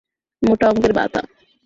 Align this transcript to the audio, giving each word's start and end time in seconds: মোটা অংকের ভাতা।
মোটা 0.41 0.65
অংকের 0.69 0.93
ভাতা। 0.93 1.21